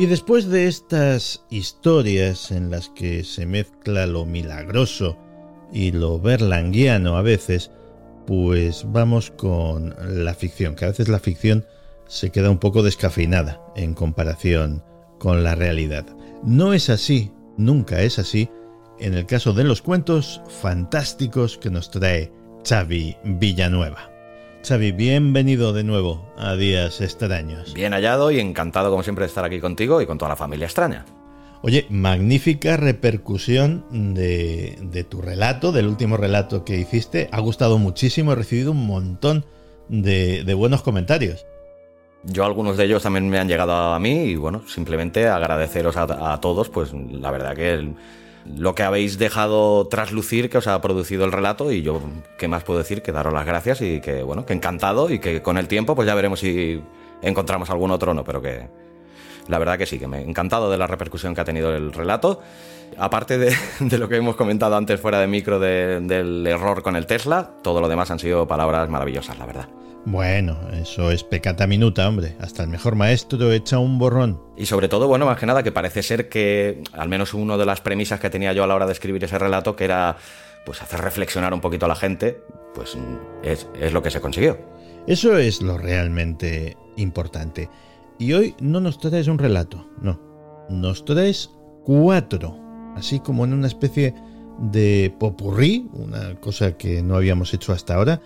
[0.00, 5.18] Y después de estas historias en las que se mezcla lo milagroso
[5.74, 7.70] y lo berlanguiano a veces,
[8.26, 11.66] pues vamos con la ficción, que a veces la ficción
[12.10, 14.82] se queda un poco descafeinada en comparación
[15.20, 16.04] con la realidad.
[16.42, 18.50] No es así, nunca es así,
[18.98, 22.32] en el caso de los cuentos fantásticos que nos trae
[22.68, 24.10] Xavi Villanueva.
[24.66, 27.74] Xavi, bienvenido de nuevo a Días Extraños.
[27.74, 30.66] Bien hallado y encantado como siempre de estar aquí contigo y con toda la familia
[30.66, 31.06] extraña.
[31.62, 37.28] Oye, magnífica repercusión de, tu relato, del último relato que hiciste.
[37.30, 39.44] Ha gustado muchísimo, he recibido un montón
[39.88, 41.46] de, buenos comentarios.
[42.22, 46.38] Yo algunos de ellos también me han llegado a mí y bueno, simplemente agradeceros a,
[46.40, 47.94] todos, pues la verdad que
[48.46, 52.02] lo que habéis dejado traslucir que os ha producido el relato y yo,
[52.38, 53.02] ¿qué más puedo decir?
[53.02, 56.06] Que daros las gracias y que, bueno, que encantado y que con el tiempo pues
[56.06, 56.82] ya veremos si
[57.22, 58.68] encontramos algún otro o no, pero que
[59.48, 61.92] la verdad que sí, que me he encantado de la repercusión que ha tenido el
[61.92, 62.40] relato.
[62.98, 63.38] Aparte
[63.80, 67.80] de, lo que hemos comentado antes fuera de micro del error con el Tesla, todo
[67.80, 69.68] lo demás han sido palabras maravillosas, la verdad.
[70.06, 72.34] Bueno, eso es pecata minuta, hombre.
[72.40, 74.40] Hasta el mejor maestro echa un borrón.
[74.56, 77.66] Y sobre todo, bueno, más que nada que parece ser que, al menos una de
[77.66, 80.16] las premisas que tenía yo a la hora de escribir ese relato, que era
[80.64, 82.42] pues hacer reflexionar un poquito a la gente,
[82.74, 82.96] pues
[83.42, 84.58] es, es lo que se consiguió.
[85.06, 87.68] Eso es lo realmente importante.
[88.18, 90.20] Y hoy no nos traes un relato, no.
[90.68, 91.50] Nos traes
[91.84, 92.56] cuatro,
[92.96, 94.14] así como en una especie
[94.58, 98.20] de popurrí, una cosa que no habíamos hecho hasta ahora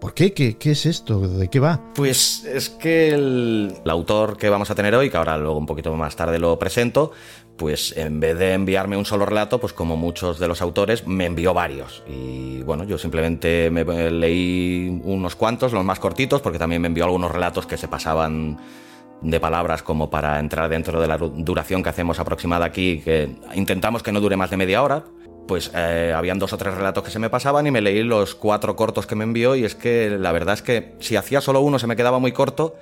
[0.00, 0.32] ¿Por qué?
[0.32, 0.56] qué?
[0.70, 1.20] es esto?
[1.20, 1.78] ¿De qué va?
[1.94, 5.94] Pues es que el, autor que vamos a tener hoy, que ahora luego un poquito
[5.94, 7.12] más tarde lo presento,
[7.58, 11.26] pues en vez de enviarme un solo relato, pues como muchos de los autores, me
[11.26, 12.02] envió varios.
[12.08, 17.04] Y bueno, yo simplemente me leí unos cuantos, los más cortitos, porque también me envió
[17.04, 18.58] algunos relatos que se pasaban
[19.22, 24.02] de palabras como para entrar dentro de la duración que hacemos aproximada aquí, que intentamos
[24.02, 25.04] que no dure más de media hora,
[25.46, 28.34] pues eh, habían dos o tres relatos que se me pasaban y me leí los
[28.34, 31.60] cuatro cortos que me envió y es que la verdad es que si hacía solo
[31.60, 32.76] uno se me quedaba muy corto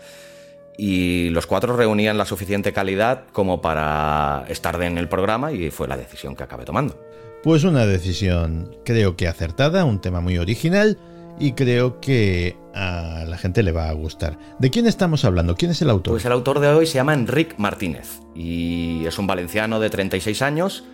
[0.77, 5.89] y los cuatro reunían la suficiente calidad como para estar en el programa y fue
[5.89, 7.01] la decisión que acabé tomando.
[7.43, 10.99] Pues una decisión creo que acertada, un tema muy original
[11.41, 14.39] y creo que a la gente le va a gustar.
[14.59, 15.55] ¿De quién estamos hablando?
[15.57, 16.15] ¿Quién es el autor?
[16.15, 20.43] Pues el autor de hoy se llama Enric Martínez y es un valenciano de 36
[20.43, 20.85] años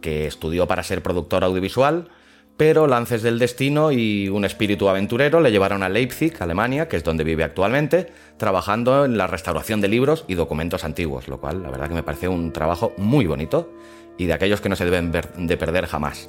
[0.00, 2.08] que estudió para ser productor audiovisual,
[2.56, 7.04] pero lances del destino y un espíritu aventurero le llevaron a Leipzig, Alemania, que es
[7.04, 11.70] donde vive actualmente, trabajando en la restauración de libros y documentos antiguos, lo cual la
[11.70, 13.72] verdad que me parece un trabajo muy bonito
[14.18, 16.28] y de aquellos que no se deben de perder jamás.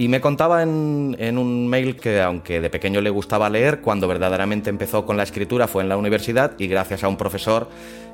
[0.00, 4.70] Y me contaba en, un mail que aunque de pequeño le gustaba leer, cuando verdaderamente
[4.70, 7.68] empezó con la escritura fue en la universidad y gracias a un profesor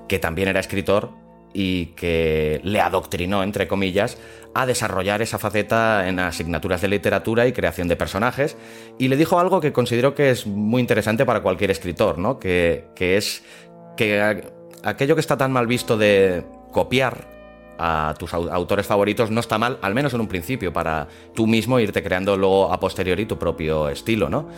[0.09, 1.13] que también era escritor
[1.55, 4.19] y que le adoctrinó, entre comillas,
[4.53, 8.57] a desarrollar esa faceta en asignaturas de literatura y creación de personajes.
[8.99, 12.41] Y le dijo algo que considero que es muy interesante para cualquier escritor, ¿no?
[12.41, 13.45] Que, que es
[13.97, 14.43] que
[14.83, 17.36] aquello que está tan mal visto de copiar
[17.79, 21.79] a tus autores favoritos no está mal, al menos en un principio, para tú mismo
[21.81, 24.49] irte creando luego a posteriori tu propio estilo, ¿no?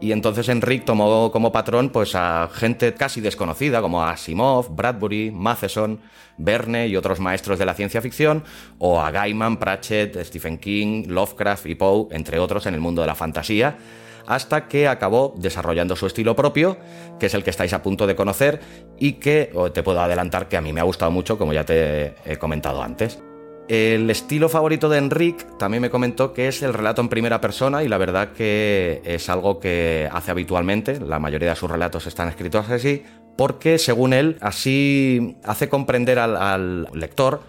[0.00, 6.00] Y entonces Enric tomó como patrón pues a gente casi desconocida como Asimov, Bradbury, Matheson,
[6.36, 8.44] Verne y otros maestros de la ciencia ficción,
[8.78, 13.06] o a Gaiman, Pratchett, Stephen King, Lovecraft y Poe, entre otros en el mundo de
[13.06, 13.78] la fantasía,
[14.26, 16.76] hasta que acabó desarrollando su estilo propio,
[17.18, 18.60] que es el que estáis a punto de conocer
[18.98, 22.14] y que te puedo adelantar que a mí me ha gustado mucho, como ya te
[22.24, 23.22] he comentado antes.
[23.68, 27.82] El estilo favorito de Enric también me comentó que es el relato en primera persona
[27.82, 32.28] y la verdad que es algo que hace habitualmente, la mayoría de sus relatos están
[32.28, 33.02] escritos así,
[33.38, 37.40] porque según él así hace comprender al, lector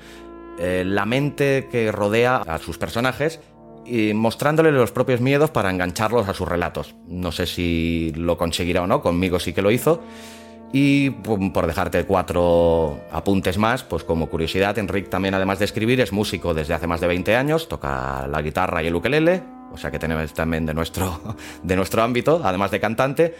[0.58, 3.42] eh, la mente que rodea a sus personajes
[3.86, 6.96] y mostrándole los propios miedos para engancharlos a sus relatos.
[7.08, 10.02] No sé si lo conseguirá o no, conmigo sí que lo hizo.
[10.78, 16.12] Y por dejarte cuatro apuntes más, pues como curiosidad, Enrique también además de escribir es
[16.12, 19.42] músico desde hace más de 20 años, toca la guitarra y el ukelele,
[19.72, 23.36] o sea que tenemos también de nuestro, de nuestro ámbito, además de cantante.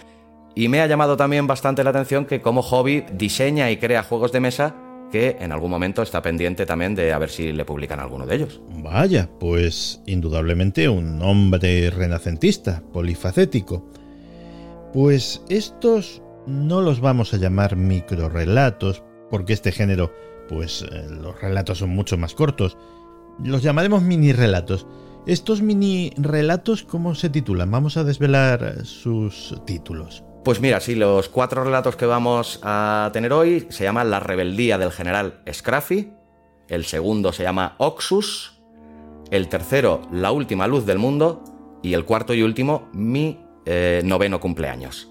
[0.56, 4.32] Y me ha llamado también bastante la atención que como hobby diseña y crea juegos
[4.32, 4.74] de mesa
[5.12, 8.36] que en algún momento está pendiente también de a ver si le publican alguno de
[8.36, 8.62] ellos.
[8.82, 13.86] Vaya, pues indudablemente un hombre renacentista, polifacético.
[14.94, 20.12] Pues estos no los vamos a llamar microrelatos, porque este género,
[20.48, 22.78] pues eh, los relatos son mucho más cortos.
[23.44, 24.88] Los llamaremos mini relatos.
[25.26, 27.72] Estos mini relatos, ¿cómo se titulan?
[27.72, 30.24] Vamos a desvelar sus títulos.
[30.44, 34.78] Pues mira, sí, los cuatro relatos que vamos a tener hoy se llaman La rebeldía
[34.78, 36.14] del general Scraffy,
[36.68, 38.62] el segundo se llama Oxus,
[39.32, 41.44] el tercero La última luz del mundo
[41.82, 45.10] y el cuarto y último Mi eh, noveno cumpleaños.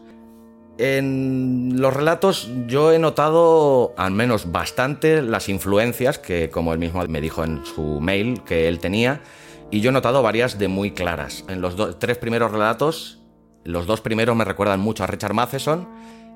[0.77, 7.03] En los relatos yo he notado al menos bastante las influencias que, como él mismo
[7.07, 9.21] me dijo en su mail, que él tenía,
[9.71, 11.45] y yo he notado varias de muy claras.
[11.49, 13.21] En los tres primeros relatos
[13.65, 15.89] los dos primeros me recuerdan mucho a Richard Matheson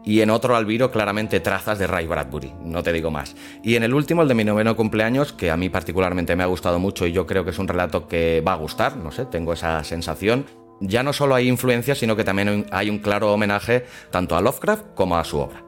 [0.04, 3.36] y en otro Alviro claramente trazas de Ray Bradbury, no te digo más.
[3.62, 6.46] Y en el último, el de mi noveno cumpleaños, que a mí particularmente me ha
[6.46, 9.26] gustado mucho y yo creo que es un relato que va a gustar, no sé,
[9.26, 10.46] tengo esa sensación.
[10.80, 14.94] Ya no solo hay influencias, sino que también hay un claro homenaje tanto a Lovecraft
[14.94, 15.64] como a su obra.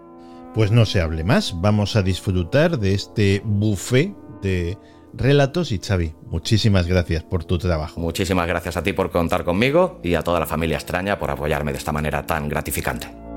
[0.54, 4.12] Pues no se hable más, vamos a disfrutar de este buffet
[4.42, 4.76] de
[5.12, 8.00] relatos y Xavi, muchísimas gracias por tu trabajo.
[8.00, 11.72] Muchísimas gracias a ti por contar conmigo y a toda la familia extraña por apoyarme
[11.72, 13.30] de esta manera tan gratificante.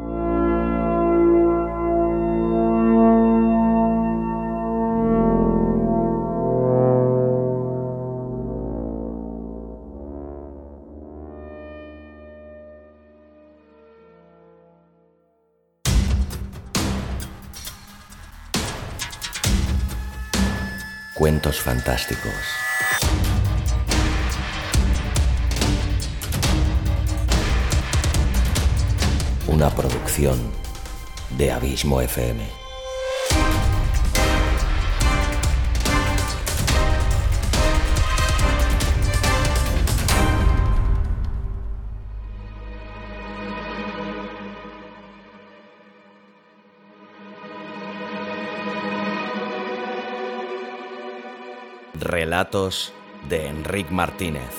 [21.24, 22.34] Cuentos fantásticos.
[29.48, 30.38] Una producción
[31.38, 32.63] de Abismo FM.
[52.44, 52.92] Relatos
[53.30, 54.52] de Enrique Martínez.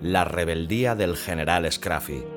[0.00, 2.33] La rebeldía del general Scraffy.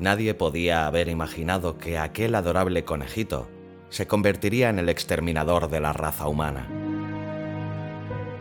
[0.00, 3.50] Nadie podía haber imaginado que aquel adorable conejito
[3.90, 6.66] se convertiría en el exterminador de la raza humana.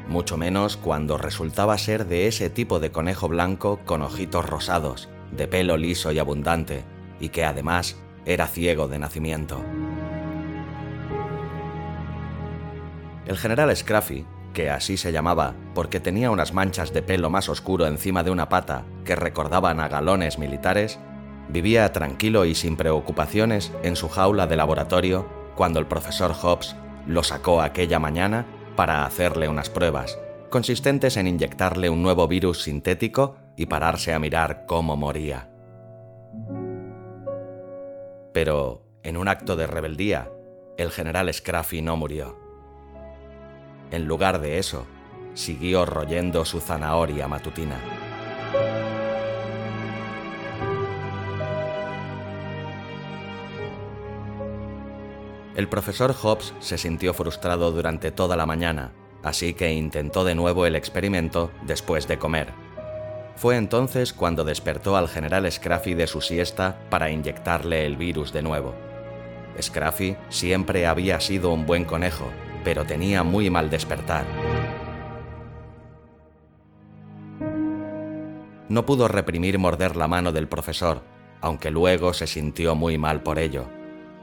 [0.08, 5.50] Mucho menos cuando resultaba ser de ese tipo de conejo blanco con ojitos rosados, de
[5.50, 6.86] pelo liso y abundante,
[7.20, 9.62] y que además era ciego de nacimiento.
[13.25, 17.86] El general Scraffy, que así se llamaba porque tenía unas manchas de pelo más oscuro
[17.86, 21.00] encima de una pata que recordaban a galones militares,
[21.50, 26.75] Vivía tranquilo y sin preocupaciones en su jaula de laboratorio cuando el profesor Hobbs
[27.08, 30.20] lo sacó aquella mañana para hacerle unas pruebas,
[30.51, 35.50] consistentes en inyectarle un nuevo virus sintético y pararse a mirar cómo moría.
[38.32, 40.32] Pero, en un acto de rebeldía,
[40.77, 42.38] el general Scraffy no murió.
[43.91, 44.86] En lugar de eso,
[45.34, 48.09] siguió royendo su zanahoria matutina.
[55.56, 58.91] El profesor Hobbs se sintió frustrado durante toda la mañana,
[59.24, 62.53] así que intentó de nuevo el experimento después de comer.
[63.36, 68.41] Fue entonces cuando despertó al general Scraffy de su siesta para inyectarle el virus de
[68.41, 68.75] nuevo.
[69.62, 72.25] Scraffy siempre había sido un buen conejo,
[72.63, 74.25] pero tenía muy mal despertar.
[78.70, 81.01] No pudo reprimir morder la mano del profesor,
[81.41, 83.68] aunque luego se sintió muy mal por ello,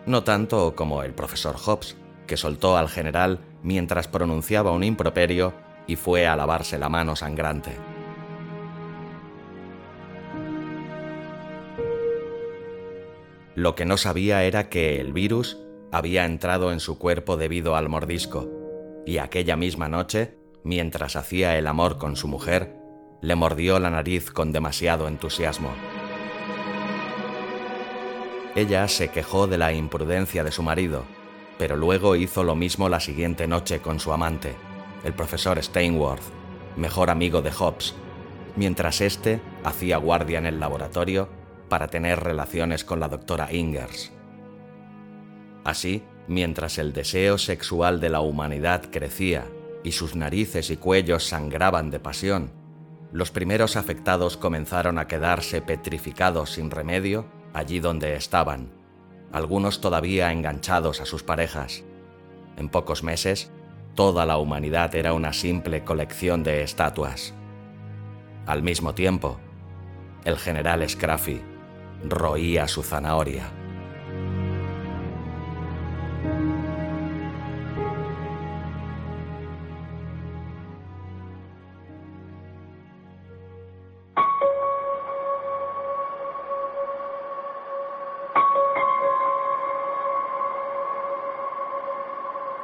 [0.06, 1.96] no tanto como el profesor Hobbes,
[2.26, 5.52] que soltó al general mientras pronunciaba un improperio
[5.86, 7.76] y fue a lavarse la mano sangrante.
[13.54, 15.58] Lo que no sabía era que el virus
[15.90, 18.50] había entrado en su cuerpo debido al mordisco,
[19.06, 22.76] y aquella misma noche, mientras hacía el amor con su mujer,
[23.22, 25.70] le mordió la nariz con demasiado entusiasmo.
[28.56, 31.04] Ella se quejó de la imprudencia de su marido,
[31.58, 34.54] pero luego hizo lo mismo la siguiente noche con su amante,
[35.04, 36.22] el profesor Steinworth,
[36.74, 37.94] mejor amigo de Hobbes,
[38.56, 41.28] mientras éste hacía guardia en el laboratorio
[41.68, 44.10] para tener relaciones con la doctora Ingers.
[45.62, 49.44] Así, mientras el deseo sexual de la humanidad crecía
[49.84, 52.52] y sus narices y cuellos sangraban de pasión,
[53.12, 58.68] los primeros afectados comenzaron a quedarse petrificados sin remedio allí donde estaban,
[59.32, 61.84] algunos todavía enganchados a sus parejas.
[62.58, 63.50] En pocos meses,
[63.94, 67.32] toda la humanidad era una simple colección de estatuas.
[68.44, 69.40] Al mismo tiempo,
[70.24, 71.40] el general Scraffy
[72.06, 73.50] roía su zanahoria.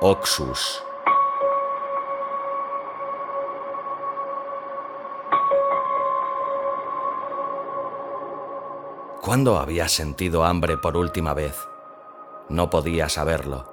[0.05, 0.83] Oxus.
[9.21, 11.69] ¿Cuándo había sentido hambre por última vez?
[12.49, 13.73] No podía saberlo.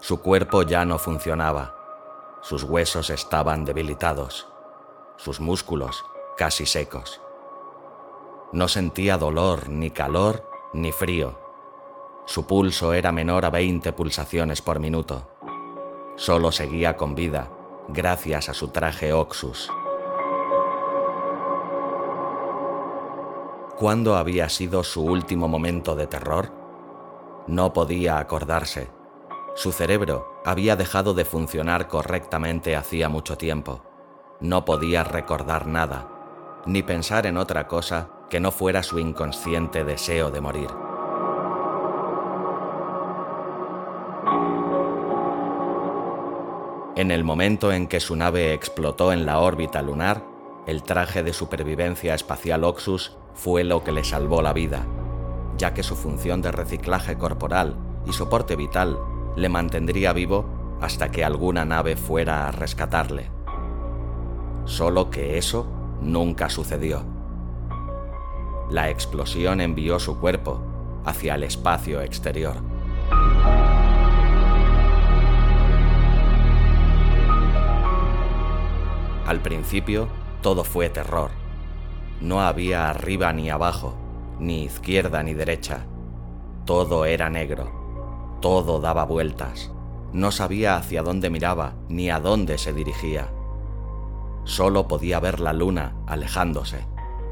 [0.00, 1.76] Su cuerpo ya no funcionaba.
[2.40, 4.48] Sus huesos estaban debilitados.
[5.16, 6.04] Sus músculos
[6.36, 7.20] casi secos.
[8.50, 11.38] No sentía dolor, ni calor, ni frío.
[12.26, 15.31] Su pulso era menor a 20 pulsaciones por minuto.
[16.22, 17.50] Solo seguía con vida,
[17.88, 19.68] gracias a su traje Oxus.
[23.76, 26.52] ¿Cuándo había sido su último momento de terror?
[27.48, 28.88] No podía acordarse.
[29.56, 33.82] Su cerebro había dejado de funcionar correctamente hacía mucho tiempo.
[34.38, 36.08] No podía recordar nada,
[36.66, 40.91] ni pensar en otra cosa que no fuera su inconsciente deseo de morir.
[46.94, 50.22] En el momento en que su nave explotó en la órbita lunar,
[50.66, 54.86] el traje de supervivencia espacial Oxus fue lo que le salvó la vida,
[55.56, 58.98] ya que su función de reciclaje corporal y soporte vital
[59.36, 60.44] le mantendría vivo
[60.82, 63.30] hasta que alguna nave fuera a rescatarle.
[64.66, 65.66] Solo que eso
[66.02, 67.06] nunca sucedió.
[68.70, 70.60] La explosión envió su cuerpo
[71.06, 72.71] hacia el espacio exterior.
[79.26, 80.08] Al principio,
[80.42, 81.42] todo fue terror
[82.22, 83.94] no había arriba ni abajo,
[84.38, 85.86] ni izquierda ni derecha.
[86.64, 88.38] Todo era negro.
[88.40, 89.72] Todo daba vueltas.
[90.12, 93.32] No sabía hacia dónde miraba ni a dónde se dirigía.
[94.44, 96.86] Solo podía ver la luna alejándose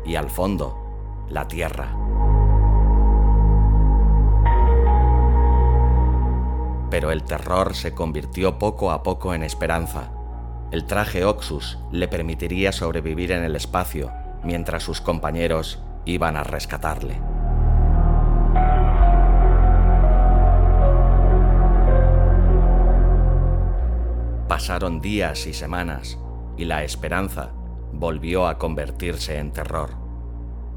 [0.05, 0.77] y al fondo
[1.29, 1.97] la tierra.
[6.91, 10.11] Pero el terror se convirtió poco a poco en esperanza.
[10.71, 14.13] El traje Oxus le permitiría sobrevivir en el espacio
[14.45, 17.21] mientras sus compañeros iban a rescatarle.
[24.47, 26.19] Pasaron días y semanas
[26.57, 27.51] y la esperanza
[27.93, 29.91] volvió a convertirse en terror.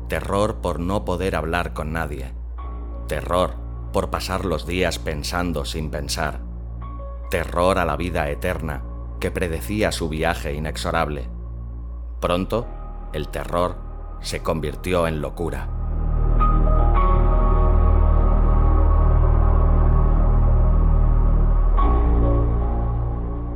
[0.08, 2.34] Terror por no poder hablar con nadie.
[3.08, 3.56] Terror
[3.92, 6.40] por pasar los días pensando sin pensar.
[7.30, 8.82] Terror a la vida eterna
[9.24, 11.30] que predecía su viaje inexorable.
[12.20, 12.68] Pronto
[13.14, 13.78] el terror
[14.20, 15.70] se convirtió en locura.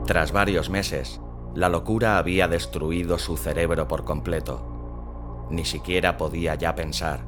[0.06, 1.20] Tras varios meses,
[1.54, 5.48] la locura había destruido su cerebro por completo.
[5.50, 7.26] Ni siquiera podía ya pensar,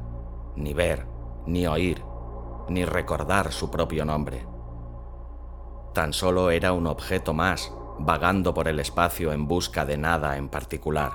[0.56, 1.04] ni ver,
[1.44, 2.02] ni oír,
[2.70, 4.46] ni recordar su propio nombre.
[5.92, 7.70] Tan solo era un objeto más
[8.02, 11.12] vagando por el espacio en busca de nada en particular.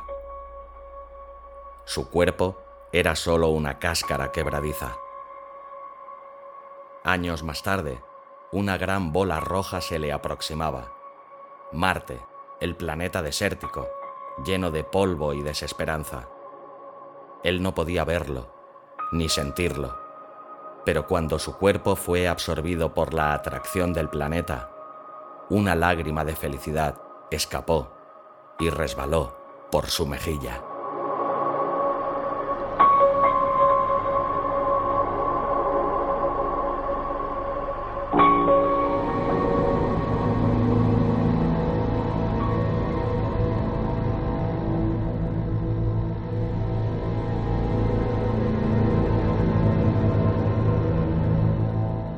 [1.84, 2.62] Su cuerpo
[2.92, 4.96] era solo una cáscara quebradiza.
[7.04, 8.00] Años más tarde,
[8.51, 10.94] una gran bola roja se le aproximaba.
[11.72, 12.20] Marte,
[12.62, 13.88] el planeta desértico,
[14.46, 16.30] lleno de polvo y desesperanza.
[17.44, 18.54] Él no podía verlo,
[19.12, 19.98] ni sentirlo.
[20.86, 24.75] Pero cuando su cuerpo fue absorbido por la atracción del planeta,
[25.49, 26.95] una lágrima de felicidad
[27.29, 27.91] escapó
[28.59, 29.37] y resbaló
[29.71, 30.63] por su mejilla.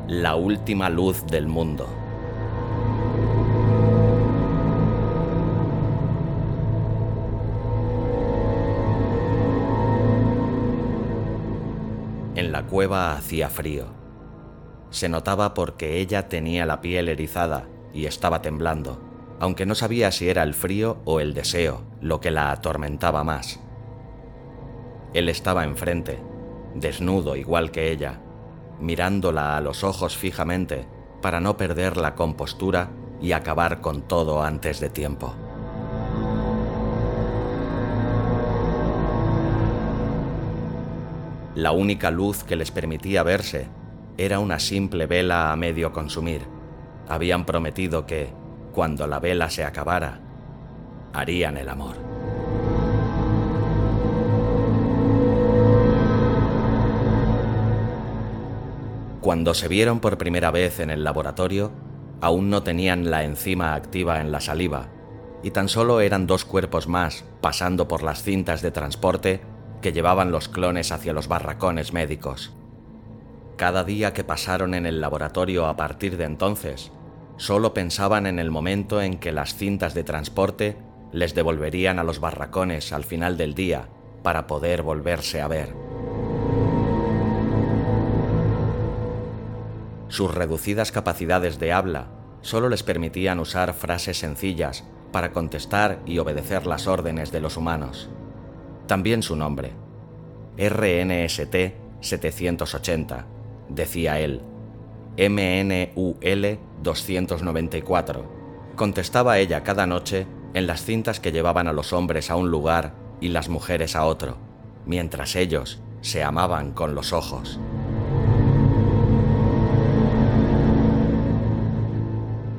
[0.07, 1.96] La última luz del mundo.
[12.57, 13.85] La cueva hacía frío.
[14.89, 18.99] Se notaba porque ella tenía la piel erizada y estaba temblando,
[19.39, 23.59] aunque no sabía si era el frío o el deseo lo que la atormentaba más.
[25.13, 26.19] Él estaba enfrente,
[26.73, 28.21] desnudo igual que ella,
[28.79, 30.87] mirándola a los ojos fijamente
[31.21, 32.89] para no perder la compostura
[33.21, 35.35] y acabar con todo antes de tiempo.
[41.57, 43.67] La única luz que les permitía verse
[44.15, 46.43] era una simple vela a medio consumir.
[47.07, 48.29] Habían prometido que,
[48.73, 50.19] cuando la vela se acabara,
[51.13, 51.95] harían el amor.
[59.19, 61.71] Cuando se vieron por primera vez en el laboratorio,
[62.21, 64.89] aún no tenían la enzima activa en la saliva,
[65.41, 69.56] y tan solo eran dos cuerpos más pasando por las cintas de transporte
[69.91, 72.53] llevaban los clones hacia los barracones médicos.
[73.55, 76.91] Cada día que pasaron en el laboratorio a partir de entonces,
[77.37, 80.77] solo pensaban en el momento en que las cintas de transporte
[81.11, 83.87] les devolverían a los barracones al final del día
[84.23, 85.73] para poder volverse a ver.
[90.09, 92.07] Sus reducidas capacidades de habla
[92.41, 98.09] solo les permitían usar frases sencillas para contestar y obedecer las órdenes de los humanos.
[98.87, 99.73] También su nombre.
[100.57, 101.55] RNST
[101.99, 103.25] 780,
[103.67, 104.41] decía él.
[105.17, 108.37] MNUL 294.
[108.75, 112.93] Contestaba ella cada noche en las cintas que llevaban a los hombres a un lugar
[113.19, 114.37] y las mujeres a otro,
[114.85, 117.59] mientras ellos se amaban con los ojos.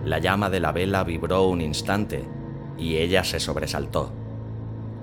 [0.05, 2.24] La llama de la vela vibró un instante
[2.76, 4.17] y ella se sobresaltó.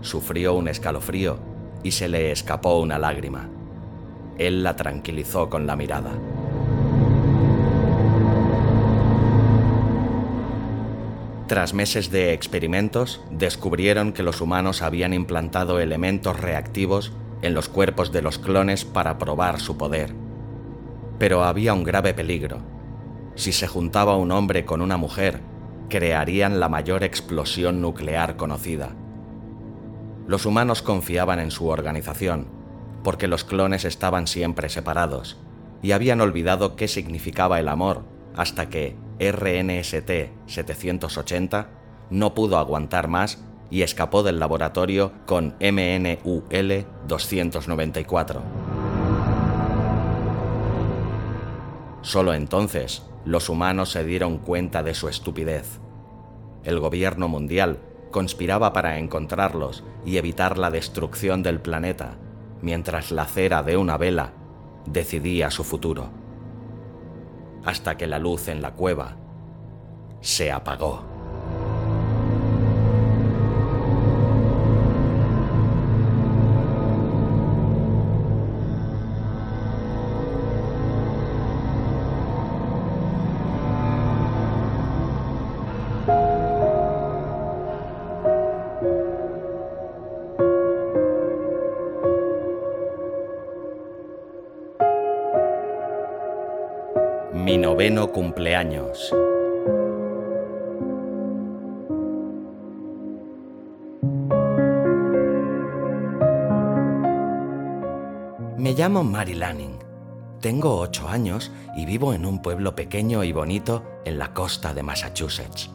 [0.05, 1.39] Sufrió un escalofrío
[1.81, 3.49] y se le escapó una lágrima.
[4.37, 6.11] Él la tranquilizó con la mirada.
[11.47, 18.11] Tras meses de experimentos, descubrieron que los humanos habían implantado elementos reactivos en los cuerpos
[18.11, 20.13] de los clones para probar su poder.
[21.17, 22.59] Pero había un grave peligro.
[23.33, 25.41] Si se juntaba un hombre con una mujer,
[25.89, 28.95] crearían la mayor explosión nuclear conocida.
[30.27, 32.47] Los humanos confiaban en su organización,
[33.03, 35.37] porque los clones estaban siempre separados,
[35.83, 38.03] y habían olvidado qué significaba el amor
[38.35, 41.69] hasta que RNST 780
[42.09, 48.41] no pudo aguantar más y escapó del laboratorio con MNUL 294.
[52.01, 55.79] Solo entonces los humanos se dieron cuenta de su estupidez.
[56.63, 57.79] El gobierno mundial
[58.15, 62.15] conspiraba para encontrarlos y evitar la destrucción del planeta,
[62.61, 64.31] mientras la cera de una vela
[64.85, 66.11] decidía su futuro.
[67.65, 69.17] Hasta que la luz en la cueva
[70.21, 71.14] se apagó.
[98.11, 99.13] Cumpleaños.
[108.57, 109.77] Me llamo Mary Lanning.
[110.41, 114.83] Tengo ocho años y vivo en un pueblo pequeño y bonito en la costa de
[114.83, 115.69] Massachusetts.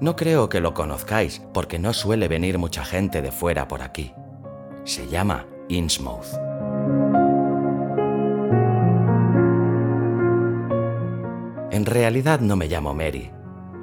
[0.00, 4.12] No creo que lo conozcáis porque no suele venir mucha gente de fuera por aquí.
[4.84, 6.51] Se llama Innsmouth.
[11.92, 13.30] Realidad no me llamo Mary.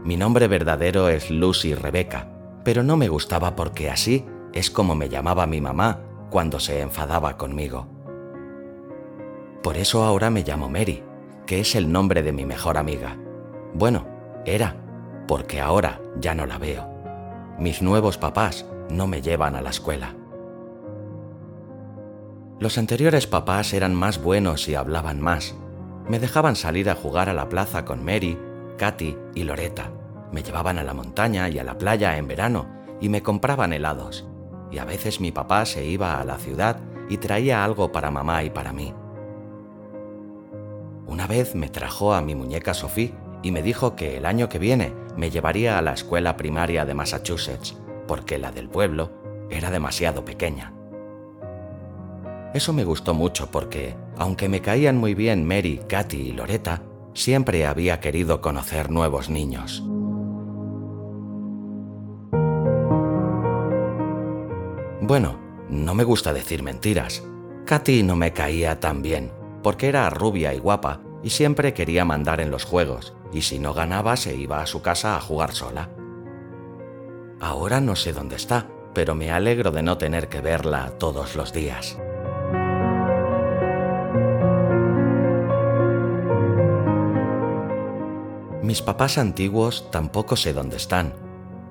[0.04, 2.28] Mi nombre verdadero es Lucy Rebecca,
[2.64, 7.38] pero no me gustaba porque así es como me llamaba mi mamá cuando se enfadaba
[7.38, 7.88] conmigo.
[9.64, 11.04] Por eso ahora me llamo Mary,
[11.46, 13.18] que es el nombre de mi mejor amiga.
[13.74, 14.08] Bueno,
[14.46, 14.76] era,
[15.28, 16.88] porque ahora ya no la veo.
[17.60, 20.16] Mis nuevos papás no me llevan a la escuela.
[22.60, 25.56] Los anteriores papás eran más buenos y hablaban más.
[26.10, 28.36] Me dejaban salir a jugar a la plaza con Mary,
[28.78, 29.92] Katy y Loreta.
[30.32, 32.68] Me llevaban a la montaña y a la playa en verano
[33.00, 34.28] y me compraban helados.
[34.72, 38.44] Y a veces mi papá se iba a la ciudad y traía algo para mamá
[38.44, 38.92] y para mí.
[41.06, 44.58] Una vez me trajo a mi muñeca Sophie y me dijo que el año que
[44.58, 49.12] viene me llevaría a la escuela primaria de Massachusetts, porque la del pueblo
[49.52, 50.74] era demasiado pequeña.
[52.54, 56.82] Eso me gustó mucho porque, aunque me caían muy bien Mary, Katy y Loreta,
[57.14, 59.84] siempre había querido conocer nuevos niños.
[65.02, 67.24] Bueno, no me gusta decir mentiras.
[67.66, 69.32] Katy no me caía tan bien,
[69.62, 73.74] porque era rubia y guapa y siempre quería mandar en los juegos, y si no
[73.74, 75.90] ganaba se iba a su casa a jugar sola.
[77.40, 81.54] Ahora no sé dónde está, pero me alegro de no tener que verla todos los
[81.54, 81.98] días.
[88.70, 91.16] Mis papás antiguos tampoco sé dónde están.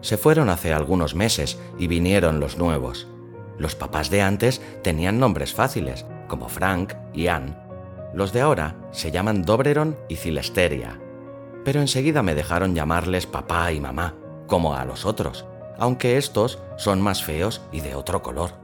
[0.01, 3.07] Se fueron hace algunos meses y vinieron los nuevos.
[3.57, 7.57] Los papás de antes tenían nombres fáciles, como Frank y Ann.
[8.13, 11.01] Los de ahora se llaman Dobreron y Cilesteria.
[11.65, 14.17] Pero enseguida me dejaron llamarles papá y mamá,
[14.49, 15.47] como a los otros,
[15.79, 18.55] aunque estos son más feos y de otro color.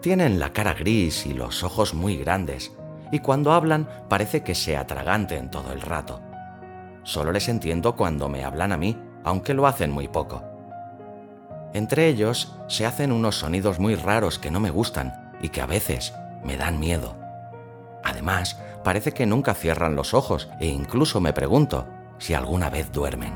[0.00, 2.70] Tienen la cara gris y los ojos muy grandes,
[3.10, 6.27] y cuando hablan parece que se atraganten todo el rato.
[7.08, 8.94] Solo les entiendo cuando me hablan a mí,
[9.24, 10.42] aunque lo hacen muy poco.
[11.72, 15.66] Entre ellos se hacen unos sonidos muy raros que no me gustan y que a
[15.66, 16.12] veces
[16.44, 17.16] me dan miedo.
[18.04, 21.86] Además, parece que nunca cierran los ojos e incluso me pregunto
[22.18, 23.32] si alguna vez duermen.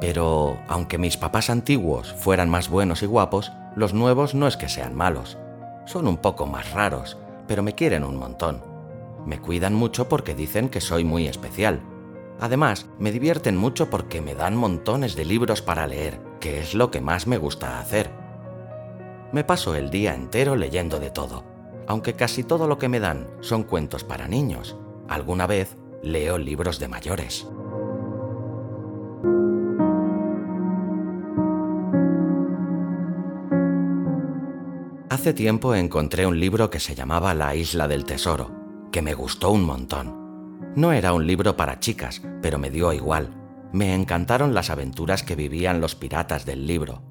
[0.00, 4.70] Pero, aunque mis papás antiguos fueran más buenos y guapos, los nuevos no es que
[4.70, 5.36] sean malos.
[5.84, 7.18] Son un poco más raros
[7.50, 8.62] pero me quieren un montón.
[9.26, 11.80] Me cuidan mucho porque dicen que soy muy especial.
[12.38, 16.92] Además, me divierten mucho porque me dan montones de libros para leer, que es lo
[16.92, 18.12] que más me gusta hacer.
[19.32, 21.42] Me paso el día entero leyendo de todo,
[21.88, 24.76] aunque casi todo lo que me dan son cuentos para niños.
[25.08, 27.48] Alguna vez leo libros de mayores.
[35.10, 38.52] Hace tiempo encontré un libro que se llamaba La isla del tesoro,
[38.92, 40.72] que me gustó un montón.
[40.76, 43.34] No era un libro para chicas, pero me dio igual.
[43.72, 47.02] Me encantaron las aventuras que vivían los piratas del libro.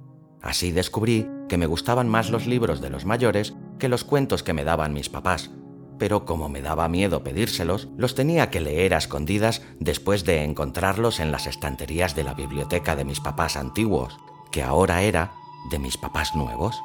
[0.41, 4.53] Así descubrí que me gustaban más los libros de los mayores que los cuentos que
[4.53, 5.51] me daban mis papás,
[5.97, 11.19] pero como me daba miedo pedírselos, los tenía que leer a escondidas después de encontrarlos
[11.19, 14.17] en las estanterías de la biblioteca de mis papás antiguos,
[14.51, 15.33] que ahora era
[15.69, 16.81] de mis papás nuevos.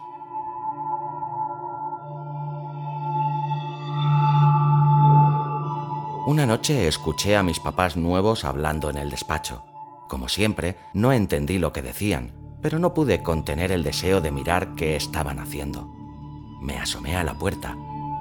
[6.27, 9.63] Una noche escuché a mis papás nuevos hablando en el despacho.
[10.09, 12.33] Como siempre, no entendí lo que decían,
[12.63, 15.87] pero no pude contener el deseo de mirar qué estaban haciendo.
[16.63, 17.77] Me asomé a la puerta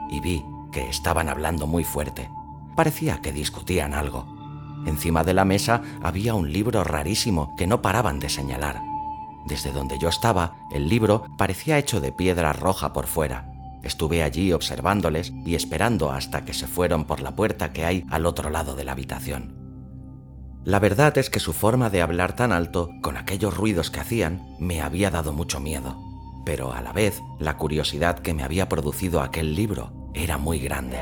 [0.09, 2.29] y vi que estaban hablando muy fuerte.
[2.75, 4.27] Parecía que discutían algo.
[4.85, 8.81] Encima de la mesa había un libro rarísimo que no paraban de señalar.
[9.45, 13.52] Desde donde yo estaba, el libro parecía hecho de piedra roja por fuera
[13.83, 18.25] Estuve allí observándoles y esperando hasta que se fueron por la puerta que hay al
[18.25, 19.63] otro lado de la habitación.
[20.63, 24.55] La verdad es que su forma de hablar tan alto, con aquellos ruidos que hacían,
[24.59, 25.97] me había dado mucho miedo,
[26.45, 30.99] pero a la vez la curiosidad que me había producido aquel libro era muy grande.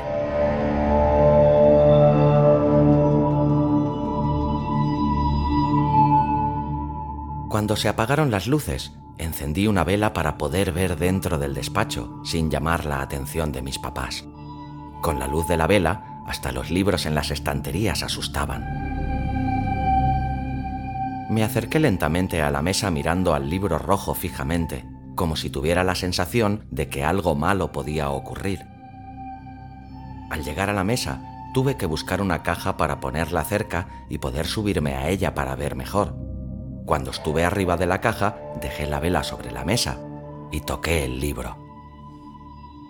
[7.52, 12.50] Cuando se apagaron las luces, encendí una vela para poder ver dentro del despacho sin
[12.50, 14.24] llamar la atención de mis papás.
[15.02, 18.64] Con la luz de la vela, hasta los libros en las estanterías asustaban.
[21.28, 25.94] Me acerqué lentamente a la mesa mirando al libro rojo fijamente, como si tuviera la
[25.94, 28.64] sensación de que algo malo podía ocurrir.
[30.30, 31.20] Al llegar a la mesa,
[31.52, 35.76] tuve que buscar una caja para ponerla cerca y poder subirme a ella para ver
[35.76, 36.21] mejor
[36.84, 39.98] cuando estuve arriba de la caja, dejé la vela sobre la mesa
[40.50, 41.56] y toqué el libro.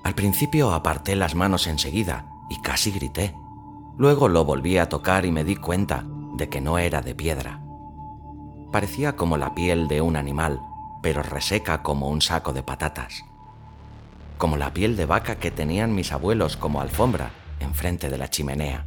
[0.05, 3.35] Al principio aparté las manos enseguida y casi grité.
[3.97, 6.05] Luego lo volví a tocar y me di cuenta
[6.37, 7.61] de que no era de piedra.
[8.73, 10.61] Parecía como la piel de un animal,
[11.03, 13.23] pero reseca como un saco de patatas.
[14.39, 18.87] Como la piel de vaca que tenían mis abuelos como alfombra enfrente de la chimenea.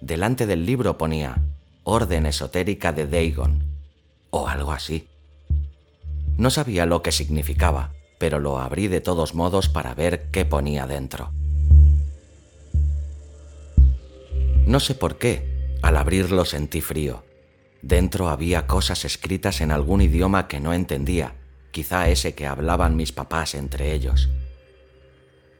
[0.00, 1.42] Delante del libro ponía
[1.84, 3.71] Orden Esotérica de Dagon
[4.32, 5.08] o algo así.
[6.38, 10.86] No sabía lo que significaba, pero lo abrí de todos modos para ver qué ponía
[10.86, 11.30] dentro.
[14.66, 17.24] No sé por qué, al abrirlo sentí frío.
[17.82, 21.34] Dentro había cosas escritas en algún idioma que no entendía,
[21.70, 24.30] quizá ese que hablaban mis papás entre ellos.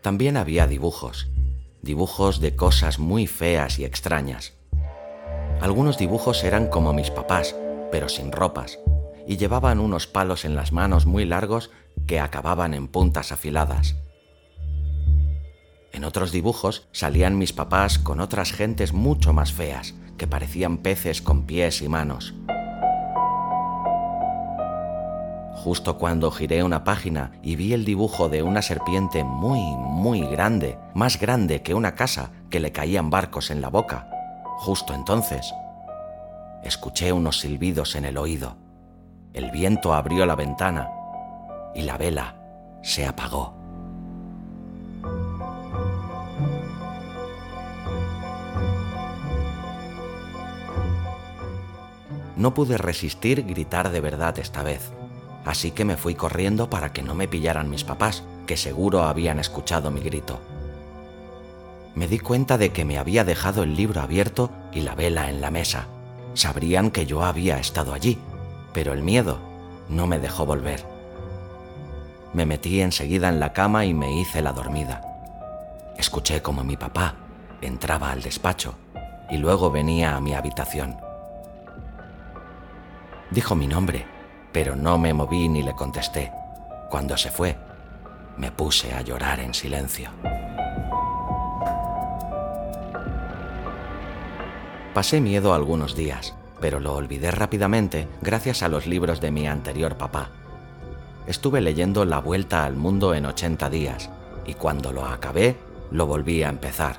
[0.01, 1.29] También había dibujos,
[1.83, 4.55] dibujos de cosas muy feas y extrañas.
[5.61, 7.55] Algunos dibujos eran como mis papás,
[7.93, 8.81] pero sin ropas,
[9.29, 11.71] y llevaban unos palos en las manos muy largos
[12.09, 13.95] que acababan en puntas afiladas.
[15.93, 21.21] En otros dibujos salían mis papás con otras gentes mucho más feas, que parecían peces
[21.21, 22.35] con pies y manos.
[25.55, 30.79] Justo cuando giré una página y vi el dibujo de una serpiente muy, muy grande,
[30.95, 34.09] más grande que una casa, que le caían barcos en la boca,
[34.59, 35.53] justo entonces,
[36.63, 38.57] escuché unos silbidos en el oído.
[39.33, 40.89] El viento abrió la ventana
[41.75, 42.37] y la vela
[42.83, 43.55] se apagó.
[52.37, 54.91] No pude resistir gritar de verdad esta vez,
[55.45, 59.39] así que me fui corriendo para que no me pillaran mis papás, que seguro habían
[59.39, 60.41] escuchado mi grito.
[61.95, 65.41] Me di cuenta de que me había dejado el libro abierto y la vela en
[65.41, 65.87] la mesa.
[66.35, 68.19] Sabrían que yo había estado allí,
[68.73, 69.39] pero el miedo
[69.89, 70.85] no me dejó volver.
[72.33, 75.03] Me metí enseguida en la cama y me hice la dormida.
[75.99, 77.17] Escuché como mi papá
[77.63, 78.75] entraba al despacho
[79.31, 80.97] y luego venía a mi habitación.
[83.31, 84.07] Dijo mi nombre,
[84.53, 86.31] pero no me moví ni le contesté.
[86.91, 87.57] Cuando se fue,
[88.37, 90.11] me puse a llorar en silencio.
[94.95, 99.97] Pasé miedo algunos días, pero lo olvidé rápidamente gracias a los libros de mi anterior
[99.97, 100.31] papá
[101.27, 104.11] estuve leyendo La Vuelta al Mundo en 80 días
[104.47, 105.57] y cuando lo acabé,
[105.91, 106.97] lo volví a empezar.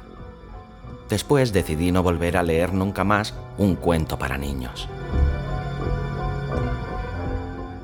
[1.09, 4.87] Después decidí no volver a leer nunca más un cuento para niños.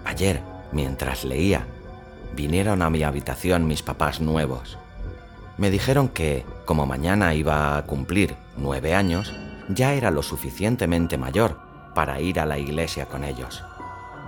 [0.05, 0.41] Ayer,
[0.71, 1.67] mientras leía,
[2.35, 4.77] vinieron a mi habitación mis papás nuevos.
[5.57, 9.33] Me dijeron que, como mañana iba a cumplir nueve años,
[9.69, 11.59] ya era lo suficientemente mayor
[11.93, 13.63] para ir a la iglesia con ellos.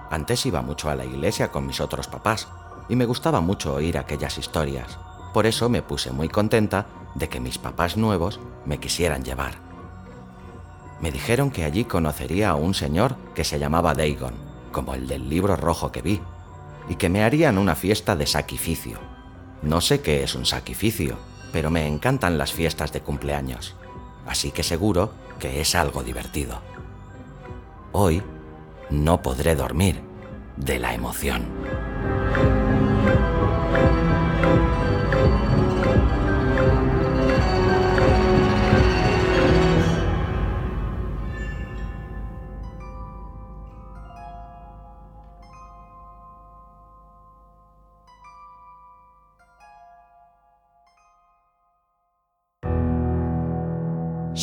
[0.09, 2.47] Antes iba mucho a la iglesia con mis otros papás
[2.89, 4.97] y me gustaba mucho oír aquellas historias.
[5.33, 9.55] Por eso me puse muy contenta de que mis papás nuevos me quisieran llevar.
[10.99, 14.35] Me dijeron que allí conocería a un señor que se llamaba Dagon,
[14.71, 16.21] como el del libro rojo que vi,
[16.89, 18.99] y que me harían una fiesta de sacrificio.
[19.61, 21.17] No sé qué es un sacrificio,
[21.51, 23.75] pero me encantan las fiestas de cumpleaños,
[24.27, 26.61] así que seguro que es algo divertido.
[27.91, 28.21] Hoy
[28.89, 30.01] no podré dormir
[30.57, 32.60] de la emoción.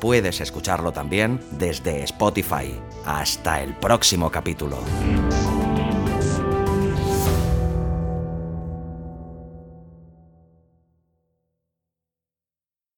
[0.00, 2.74] Puedes escucharlo también desde Spotify.
[3.04, 4.78] Hasta el próximo capítulo.